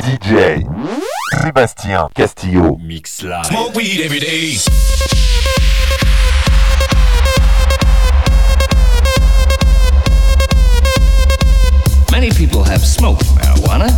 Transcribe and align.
DJ 0.00 0.64
Sébastien 1.42 2.08
Castillo. 2.14 2.78
Mix 2.82 3.22
live. 3.22 3.44
Smoke 3.44 3.74
weed 3.74 4.00
every 4.02 4.20
day. 4.20 4.56
Many 12.10 12.30
people 12.30 12.64
have 12.64 12.80
smoked 12.84 13.24
marijuana. 13.36 13.90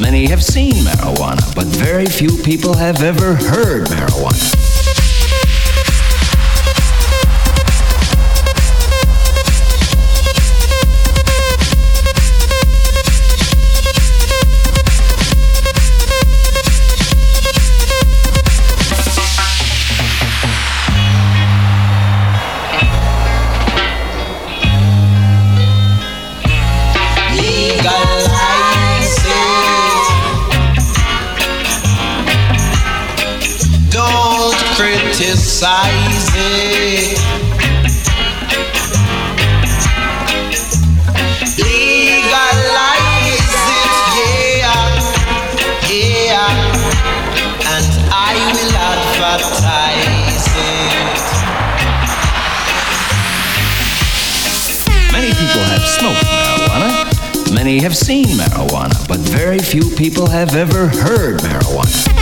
Many 0.00 0.26
have 0.26 0.42
seen 0.42 0.74
marijuana, 0.84 1.54
but 1.54 1.66
very 1.66 2.06
few 2.06 2.36
people 2.42 2.74
have 2.74 3.02
ever 3.02 3.34
heard 3.34 3.86
marijuana. 3.86 4.59
Legalize 41.58 42.88
it, 43.68 43.92
yeah, 44.56 44.88
yeah, 45.90 46.48
and 47.68 47.88
I 48.08 48.32
will 48.54 48.72
advertise 48.72 50.48
it. 50.56 51.28
Many 55.12 55.28
people 55.34 55.64
have 55.68 55.84
smoked 55.84 56.24
marijuana. 56.24 56.88
Many 57.54 57.80
have 57.80 57.94
seen 57.94 58.28
marijuana, 58.28 58.96
but 59.06 59.18
very 59.18 59.58
few 59.58 59.90
people 59.94 60.26
have 60.26 60.54
ever 60.56 60.88
heard 60.88 61.40
marijuana. 61.40 62.19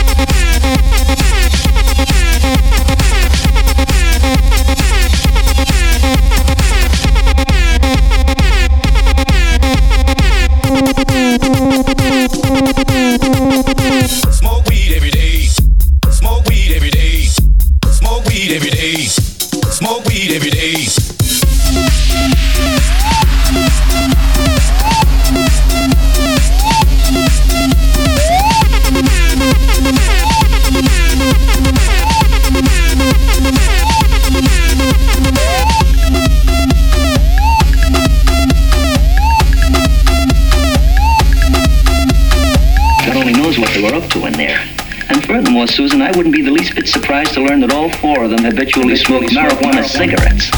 Furthermore, 45.59 45.75
Susan, 45.75 46.01
I 46.01 46.11
wouldn't 46.15 46.33
be 46.33 46.41
the 46.41 46.51
least 46.51 46.75
bit 46.75 46.87
surprised 46.87 47.33
to 47.33 47.41
learn 47.41 47.59
that 47.59 47.73
all 47.73 47.89
four 47.89 48.23
of 48.23 48.29
them 48.29 48.45
habitually 48.45 48.95
smoke 48.95 49.23
marijuana 49.23 49.83
cigarettes. 49.83 50.49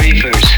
Reefers. 0.00 0.49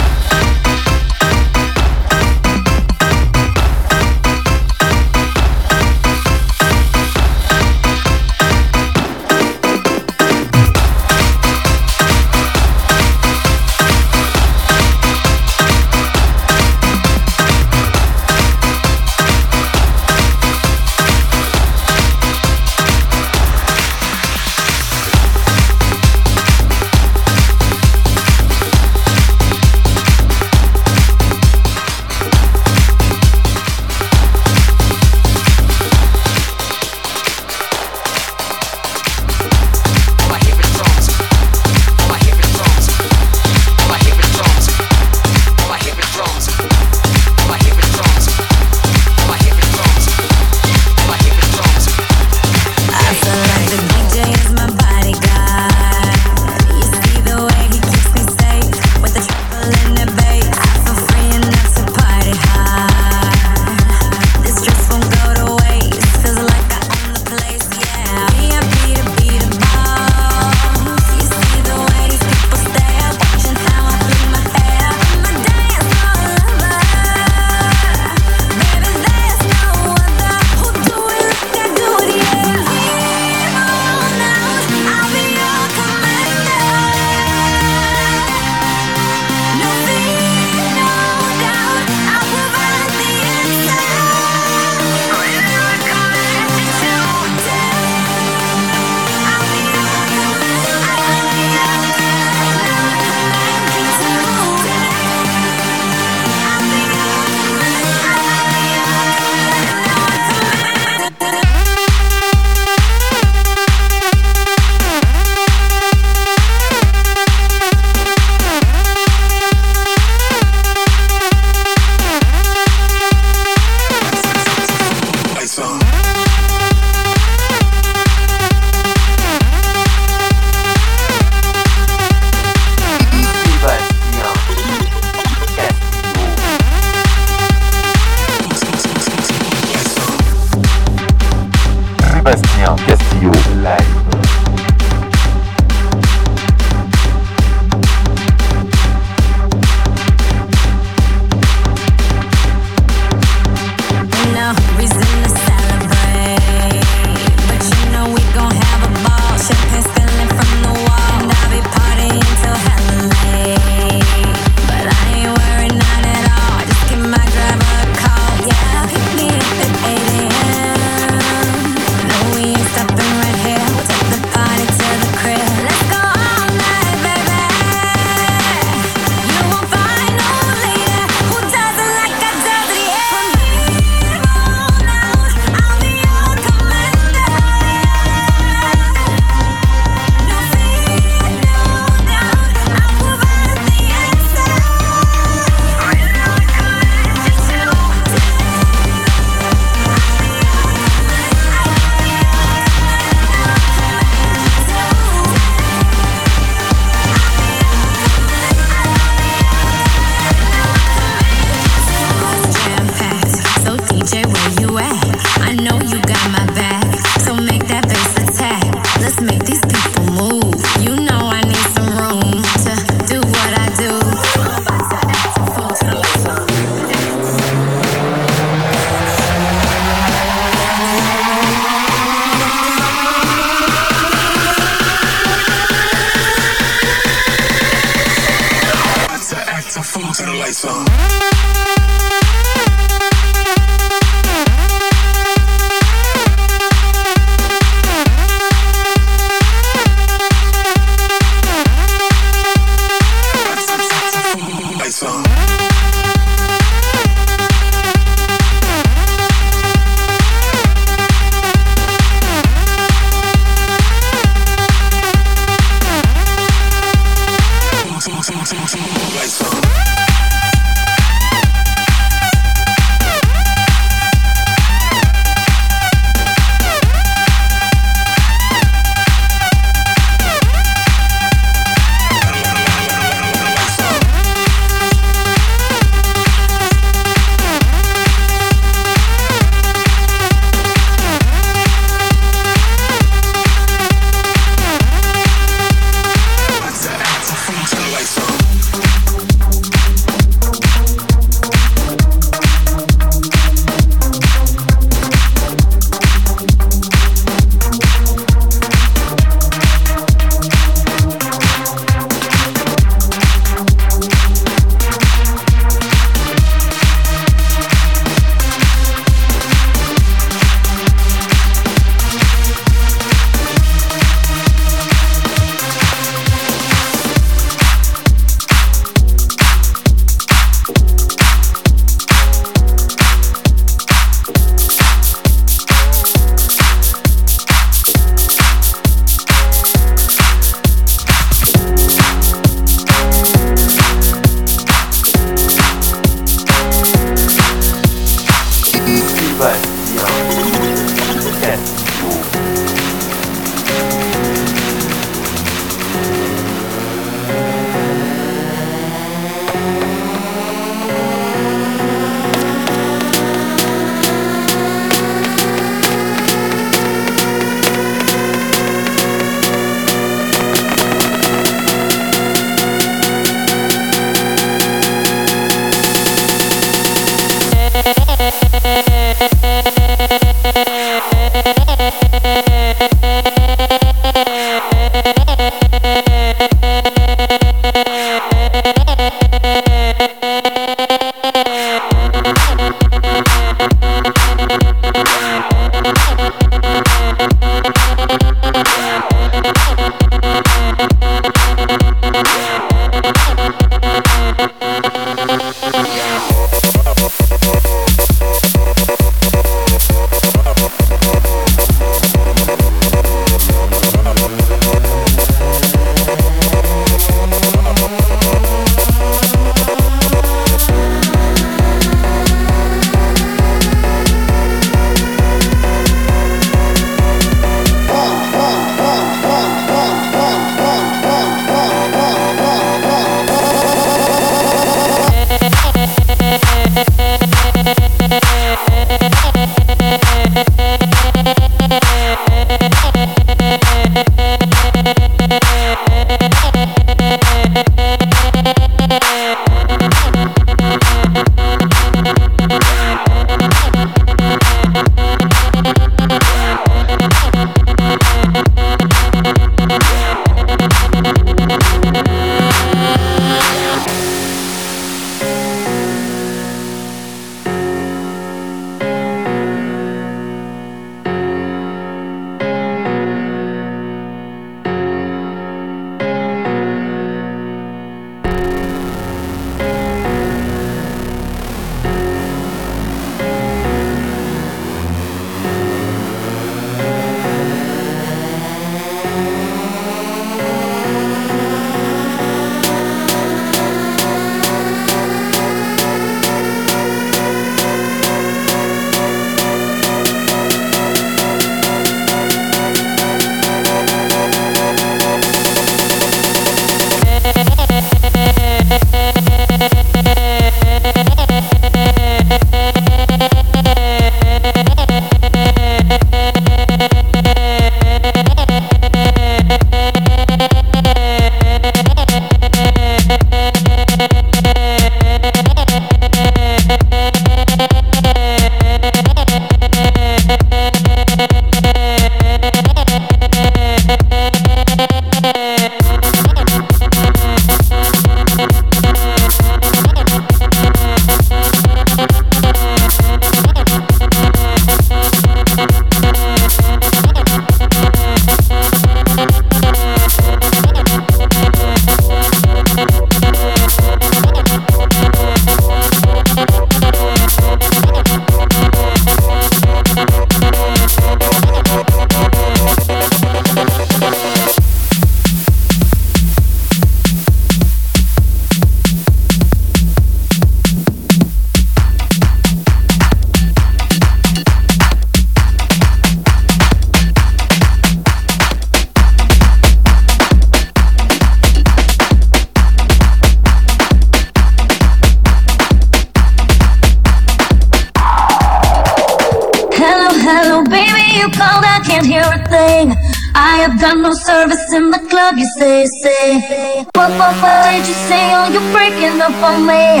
up 599.22 599.42
on 599.44 599.66
me. 599.66 600.00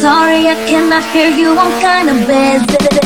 Sorry, 0.00 0.48
I 0.48 0.56
cannot 0.66 1.04
hear 1.12 1.30
you. 1.30 1.56
I'm 1.56 1.72
kinda 1.80 2.14
busy. 2.26 3.05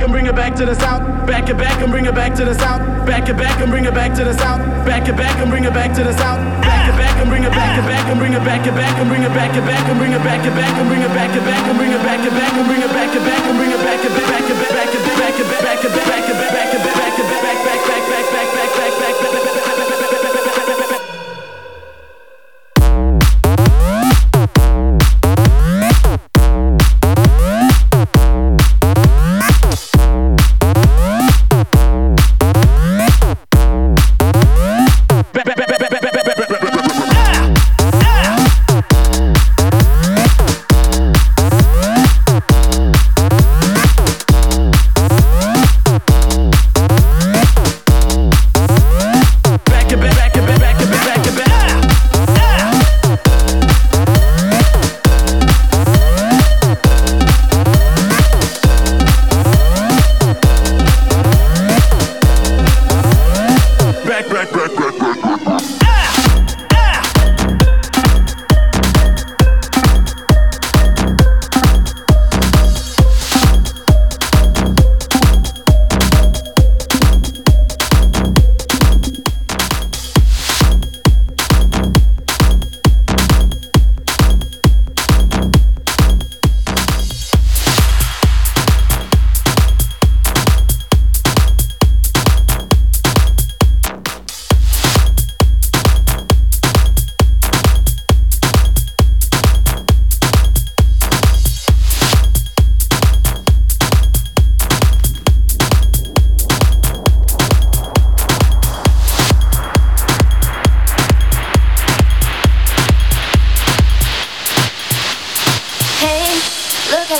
back 0.00 0.08
and 0.08 0.12
bring 0.16 0.26
it 0.32 0.36
back 0.36 0.56
to 0.56 0.64
the 0.64 0.74
south. 0.80 1.04
Back 1.28 1.48
it 1.50 1.58
back 1.58 1.76
and 1.82 1.92
bring 1.92 2.06
it 2.06 2.14
back 2.14 2.32
to 2.36 2.44
the 2.44 2.54
south. 2.54 2.80
Back 3.04 3.28
it 3.28 3.36
back 3.36 3.60
and 3.60 3.68
bring 3.70 3.84
it 3.84 3.92
back 3.92 4.14
to 4.16 4.24
the 4.24 4.32
south. 4.32 4.60
Back 4.88 5.08
it 5.08 5.16
back 5.16 5.36
and 5.36 5.50
bring 5.50 5.64
it 5.64 5.74
back 5.74 5.92
to 5.92 6.02
the 6.02 6.12
south. 6.16 6.40
Back 6.64 6.88
it 6.88 6.96
back 6.96 7.20
and 7.20 7.28
bring 7.28 7.44
it 7.44 7.52
back 7.52 7.76
it 7.76 7.84
back 7.84 8.08
and 8.08 8.18
bring 8.18 8.32
it 8.32 8.40
back 8.40 8.64
back 8.72 8.96
and 8.96 9.08
bring 9.08 9.22
it 9.22 9.28
back 9.36 9.52
back 9.60 9.84
and 9.90 9.98
bring 10.00 10.12
it 10.12 10.24
back 10.24 10.40
it 10.40 10.54
back 10.56 10.72
and 10.72 10.88
bring 10.88 11.02
it 11.04 11.12
back 11.12 11.36
it 11.36 11.44
back 11.44 11.64
and 11.68 11.76
bring 11.76 11.92
it 11.92 12.00
back 12.00 12.24
it 12.24 12.32
back 12.32 12.52
and 12.56 12.64
bring 12.64 12.80
it 12.80 12.92
back 12.96 13.12
it 13.12 13.24
back 13.28 13.44
and 13.44 13.56
bring 13.60 13.72
it 13.76 13.82
back 13.84 14.00
And 14.00 14.16
bring 14.16 14.40
it 14.40 14.56
back 14.56 14.80
And 14.80 14.80
bring 14.80 14.80
it 14.80 14.80
back 14.80 14.94
And 14.96 15.04
bring 15.04 15.36
it 15.36 15.60
back 15.60 15.84
And 15.84 15.92
bring 15.92 16.00
it 16.00 16.08
back 16.08 16.24
And 16.24 16.38
bring 16.40 16.70
it 16.70 16.84
back 16.84 16.89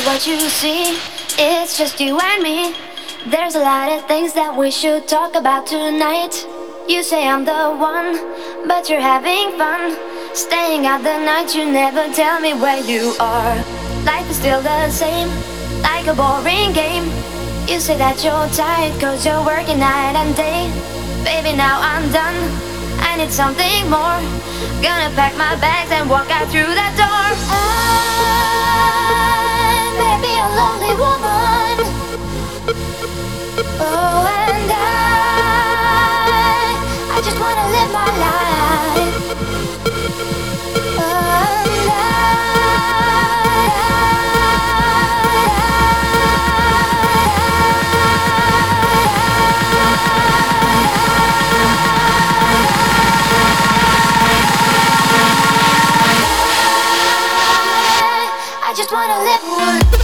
what 0.05 0.27
you 0.27 0.39
see. 0.41 0.99
It's 1.39 1.77
just 1.77 2.01
you 2.01 2.19
and 2.19 2.43
me. 2.43 2.75
There's 3.27 3.55
a 3.55 3.61
lot 3.61 3.93
of 3.93 4.07
things 4.07 4.33
that 4.35 4.57
we 4.57 4.71
should 4.71 5.07
talk 5.07 5.35
about 5.35 5.67
tonight. 5.67 6.47
You 6.89 7.03
say 7.03 7.29
I'm 7.29 7.45
the 7.45 7.77
one, 7.77 8.17
but 8.67 8.89
you're 8.89 9.01
having 9.01 9.59
fun. 9.59 9.97
Staying 10.35 10.87
out 10.87 11.03
the 11.03 11.19
night, 11.19 11.55
you 11.55 11.71
never 11.71 12.13
tell 12.15 12.41
me 12.41 12.55
where 12.55 12.83
you 12.83 13.15
are. 13.21 13.57
Life 14.05 14.31
is 14.31 14.37
still 14.37 14.63
the 14.63 14.91
same, 14.91 15.29
like 15.83 16.07
a 16.07 16.15
boring 16.15 16.73
game. 16.73 17.05
You 17.69 17.79
say 17.79 17.99
that 17.99 18.25
you're 18.25 18.49
tired, 18.57 18.99
cause 19.01 19.27
you're 19.27 19.45
working 19.45 19.79
night 19.79 20.17
and 20.17 20.35
day. 20.35 20.71
Baby, 21.25 21.57
now 21.57 21.79
I'm 21.81 22.11
done. 22.13 22.39
I 23.05 23.17
need 23.17 23.31
something 23.31 23.85
more. 23.91 24.21
Gonna 24.81 25.13
pack 25.13 25.37
my 25.37 25.57
bags 25.61 25.91
and 25.91 26.09
walk 26.09 26.31
out 26.31 26.49
through 26.49 26.73
that 26.73 26.95
door. 26.97 27.27
Oh 27.53 28.20
lonely 30.61 30.95
woman. 31.03 31.77
Oh, 33.81 34.29
and 34.45 34.71
I, 34.71 34.85
I 37.15 37.19
just 37.27 37.39
wanna 37.41 37.67
live 37.77 37.91
my 38.01 38.09
life. 38.25 39.17
Oh, 41.01 41.13
and 41.71 41.91
I 58.63 58.75
just 58.77 58.93
wanna 58.93 59.19
live. 59.25 60.00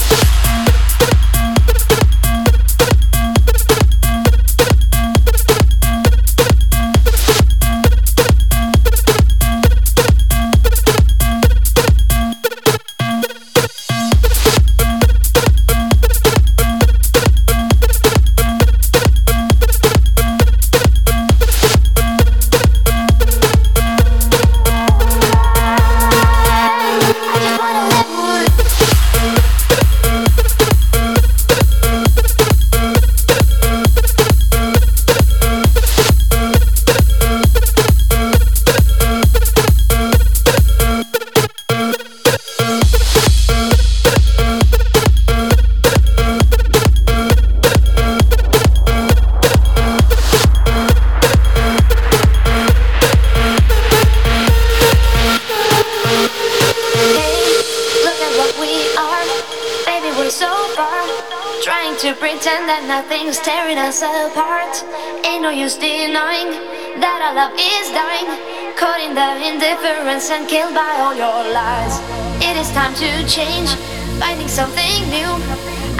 No 65.46 65.52
use 65.52 65.78
denying 65.78 66.50
that 66.98 67.22
our 67.22 67.34
love 67.38 67.54
is 67.54 67.86
dying. 67.94 68.26
Caught 68.74 68.98
in 68.98 69.14
the 69.14 69.30
indifference 69.46 70.26
and 70.26 70.42
killed 70.50 70.74
by 70.74 70.90
all 70.98 71.14
your 71.14 71.54
lies. 71.54 72.02
It 72.42 72.58
is 72.58 72.66
time 72.74 72.90
to 72.98 73.06
change, 73.30 73.70
finding 74.18 74.50
something 74.50 75.06
new. 75.06 75.30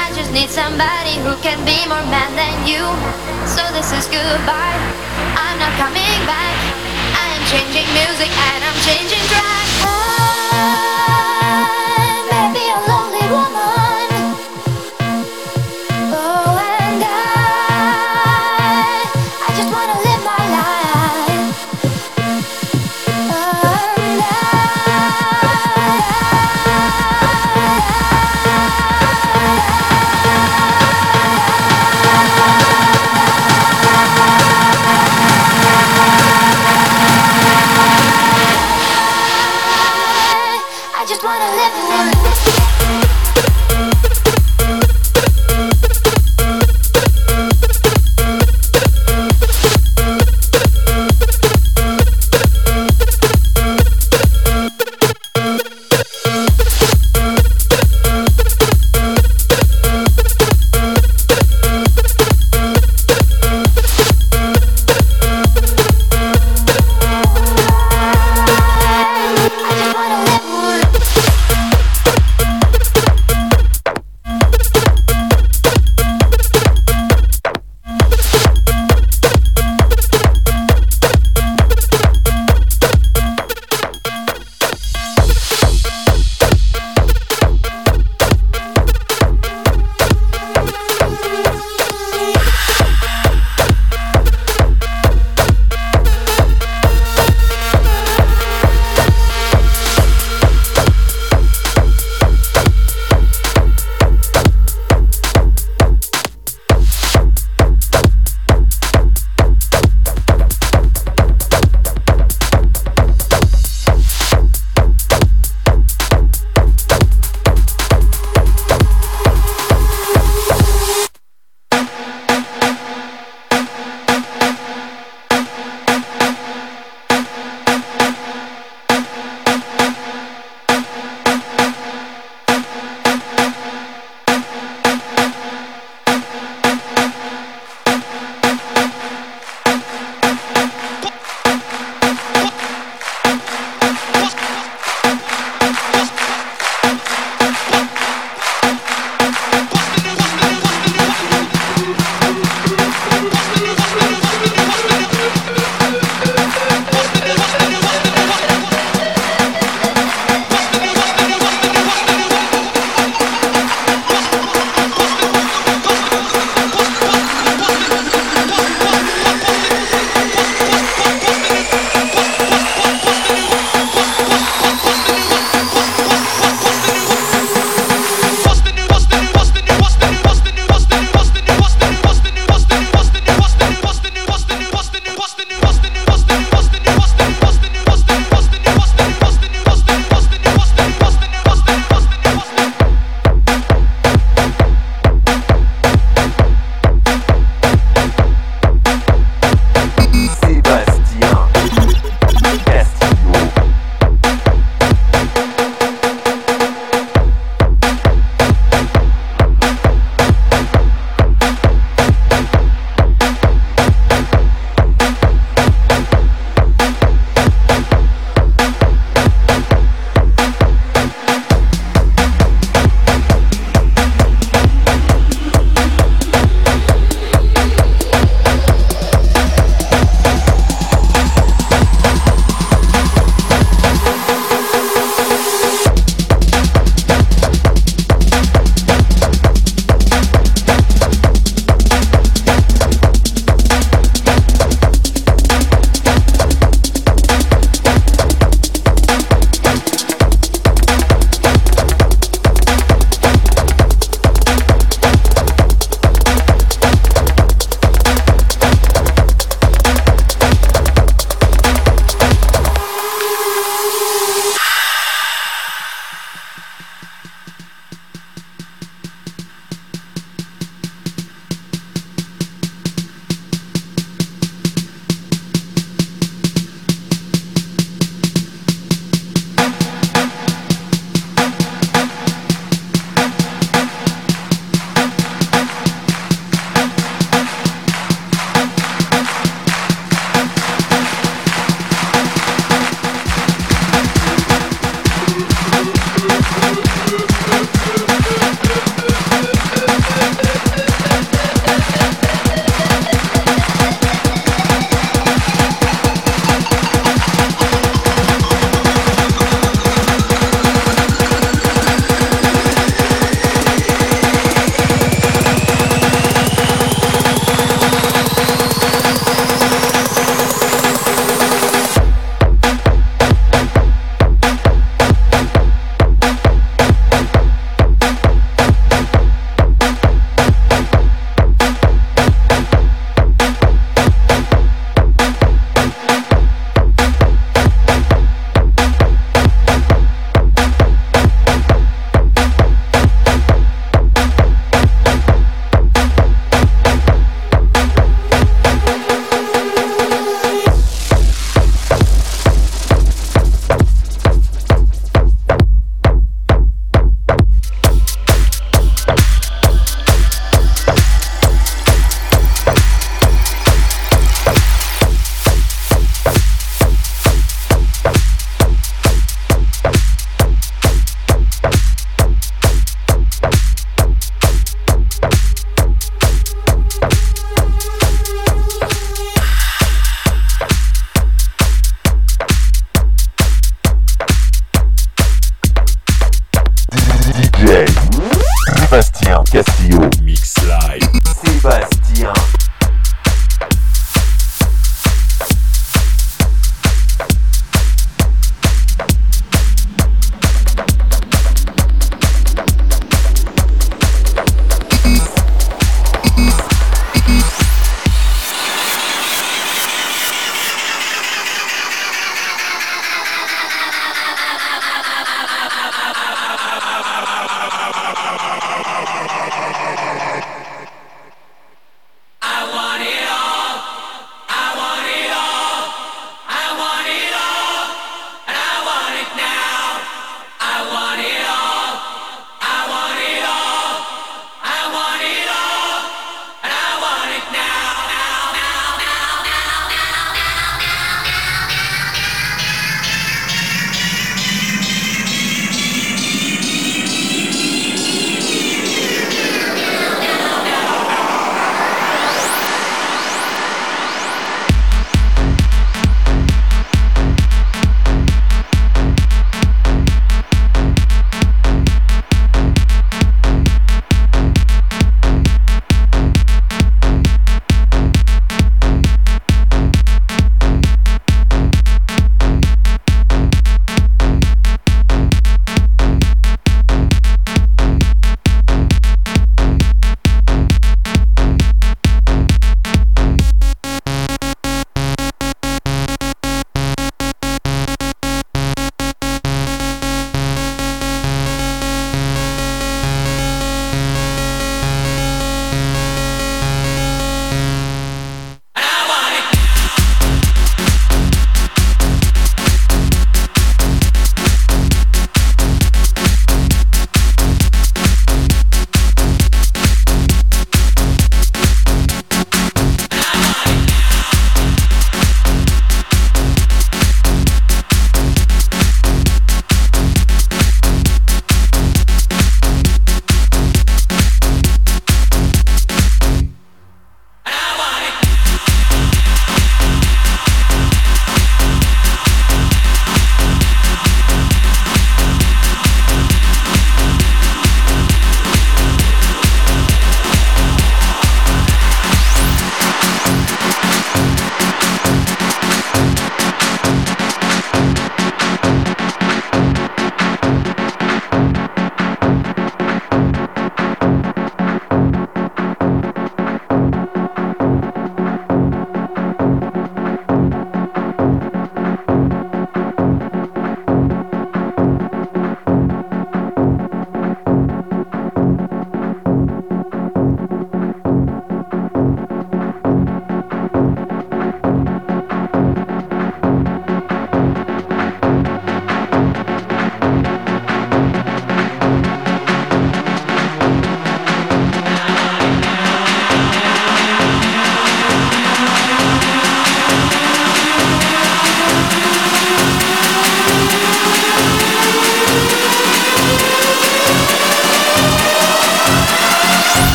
I 0.00 0.08
just 0.16 0.32
need 0.32 0.48
somebody 0.48 1.20
who 1.20 1.36
can 1.44 1.60
be 1.68 1.76
more 1.92 2.08
man 2.08 2.32
than 2.40 2.56
you. 2.64 2.88
So 3.44 3.60
this 3.76 3.92
is 3.92 4.08
goodbye. 4.08 4.80
I'm 5.36 5.60
not 5.60 5.76
coming 5.76 6.20
back. 6.24 6.56
I 7.12 7.36
am 7.36 7.44
changing 7.52 7.88
music 7.92 8.32
and 8.32 8.64
I'm 8.64 8.78
changing 8.80 9.24
track. 9.28 9.63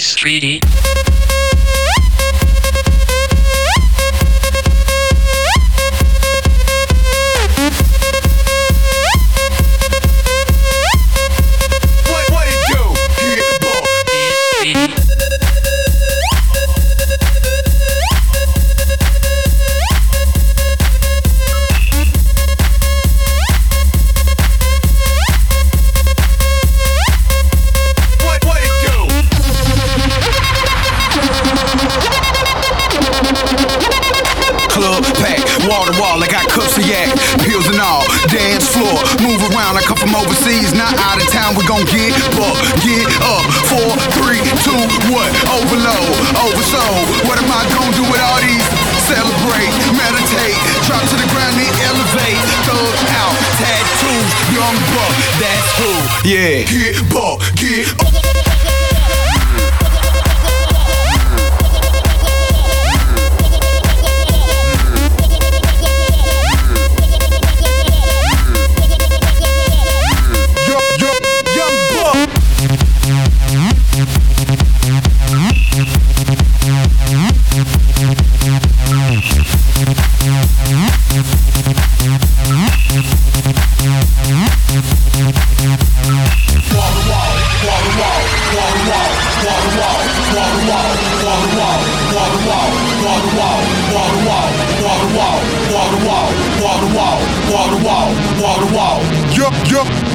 Space 0.00 0.16
3D. 0.16 0.99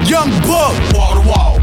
Young 0.09 0.30
buck. 0.41 0.76
Water 0.93 1.28
wall, 1.28 1.55